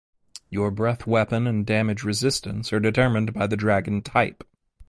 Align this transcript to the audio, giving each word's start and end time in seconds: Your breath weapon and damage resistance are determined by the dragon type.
Your 0.49 0.71
breath 0.71 1.05
weapon 1.05 1.45
and 1.45 1.63
damage 1.63 2.03
resistance 2.03 2.73
are 2.73 2.79
determined 2.79 3.35
by 3.35 3.45
the 3.45 3.55
dragon 3.55 4.01
type. 4.01 4.43